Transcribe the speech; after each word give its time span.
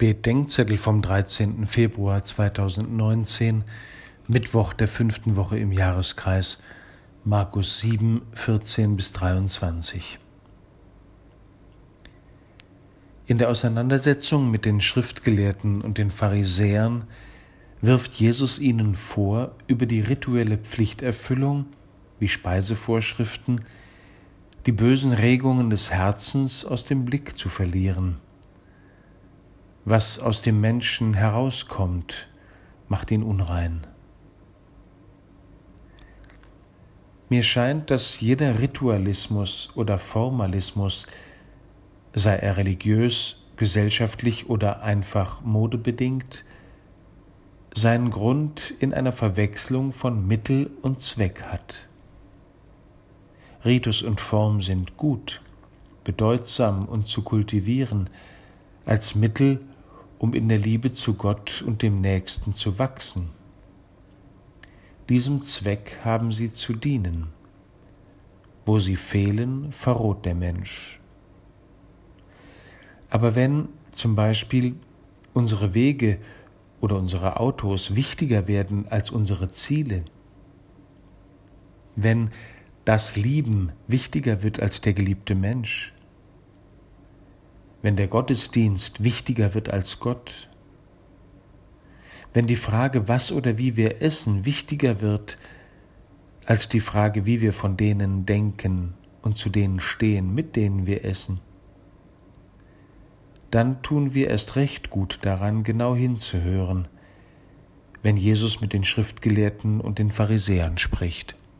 Bedenkzettel 0.00 0.78
vom 0.78 1.02
13. 1.02 1.66
Februar 1.66 2.22
2019, 2.22 3.64
Mittwoch 4.28 4.72
der 4.72 4.88
fünften 4.88 5.36
Woche 5.36 5.58
im 5.58 5.72
Jahreskreis, 5.72 6.64
Markus 7.22 7.80
7, 7.80 8.22
14 8.32 8.96
bis 8.96 9.12
23. 9.12 10.18
In 13.26 13.36
der 13.36 13.50
Auseinandersetzung 13.50 14.50
mit 14.50 14.64
den 14.64 14.80
Schriftgelehrten 14.80 15.82
und 15.82 15.98
den 15.98 16.10
Pharisäern 16.10 17.04
wirft 17.82 18.14
Jesus 18.14 18.58
ihnen 18.58 18.94
vor, 18.94 19.54
über 19.66 19.84
die 19.84 20.00
rituelle 20.00 20.56
Pflichterfüllung, 20.56 21.66
wie 22.18 22.28
Speisevorschriften, 22.28 23.66
die 24.64 24.72
bösen 24.72 25.12
Regungen 25.12 25.68
des 25.68 25.90
Herzens 25.90 26.64
aus 26.64 26.86
dem 26.86 27.04
Blick 27.04 27.36
zu 27.36 27.50
verlieren 27.50 28.16
was 29.90 30.20
aus 30.20 30.40
dem 30.40 30.60
Menschen 30.60 31.14
herauskommt, 31.14 32.28
macht 32.88 33.10
ihn 33.10 33.24
unrein. 33.24 33.86
Mir 37.28 37.42
scheint, 37.42 37.90
dass 37.90 38.20
jeder 38.20 38.60
Ritualismus 38.60 39.70
oder 39.74 39.98
Formalismus, 39.98 41.08
sei 42.14 42.36
er 42.36 42.56
religiös, 42.56 43.44
gesellschaftlich 43.56 44.48
oder 44.48 44.82
einfach 44.82 45.42
modebedingt, 45.42 46.44
seinen 47.74 48.10
Grund 48.10 48.72
in 48.78 48.94
einer 48.94 49.12
Verwechslung 49.12 49.92
von 49.92 50.26
Mittel 50.26 50.70
und 50.82 51.00
Zweck 51.00 51.42
hat. 51.42 51.88
Ritus 53.64 54.02
und 54.02 54.20
Form 54.20 54.62
sind 54.62 54.96
gut, 54.96 55.42
bedeutsam 56.04 56.86
und 56.86 57.08
zu 57.08 57.22
kultivieren, 57.22 58.08
als 58.86 59.14
Mittel, 59.14 59.60
um 60.20 60.34
in 60.34 60.50
der 60.50 60.58
Liebe 60.58 60.92
zu 60.92 61.14
Gott 61.14 61.62
und 61.66 61.80
dem 61.80 62.02
Nächsten 62.02 62.52
zu 62.52 62.78
wachsen. 62.78 63.30
Diesem 65.08 65.40
Zweck 65.42 65.98
haben 66.04 66.30
sie 66.30 66.52
zu 66.52 66.74
dienen. 66.74 67.28
Wo 68.66 68.78
sie 68.78 68.96
fehlen, 68.96 69.72
verroht 69.72 70.26
der 70.26 70.34
Mensch. 70.34 71.00
Aber 73.08 73.34
wenn 73.34 73.70
zum 73.90 74.14
Beispiel 74.14 74.76
unsere 75.32 75.72
Wege 75.72 76.18
oder 76.82 76.96
unsere 76.96 77.40
Autos 77.40 77.96
wichtiger 77.96 78.46
werden 78.46 78.86
als 78.88 79.10
unsere 79.10 79.50
Ziele, 79.50 80.04
wenn 81.96 82.30
das 82.84 83.16
Lieben 83.16 83.72
wichtiger 83.88 84.42
wird 84.42 84.60
als 84.60 84.82
der 84.82 84.92
geliebte 84.92 85.34
Mensch, 85.34 85.94
wenn 87.82 87.96
der 87.96 88.08
Gottesdienst 88.08 89.02
wichtiger 89.02 89.54
wird 89.54 89.70
als 89.70 90.00
Gott, 90.00 90.48
wenn 92.32 92.46
die 92.46 92.56
Frage, 92.56 93.08
was 93.08 93.32
oder 93.32 93.58
wie 93.58 93.76
wir 93.76 94.02
essen, 94.02 94.44
wichtiger 94.44 95.00
wird 95.00 95.38
als 96.46 96.68
die 96.68 96.80
Frage, 96.80 97.26
wie 97.26 97.40
wir 97.40 97.52
von 97.52 97.76
denen 97.76 98.26
denken 98.26 98.94
und 99.22 99.36
zu 99.36 99.50
denen 99.50 99.80
stehen, 99.80 100.34
mit 100.34 100.56
denen 100.56 100.86
wir 100.86 101.04
essen, 101.04 101.40
dann 103.50 103.82
tun 103.82 104.14
wir 104.14 104.28
erst 104.28 104.54
recht 104.56 104.90
gut 104.90 105.18
daran, 105.22 105.64
genau 105.64 105.96
hinzuhören, 105.96 106.86
wenn 108.02 108.16
Jesus 108.16 108.60
mit 108.60 108.72
den 108.72 108.84
Schriftgelehrten 108.84 109.80
und 109.80 109.98
den 109.98 110.10
Pharisäern 110.10 110.78
spricht. 110.78 111.34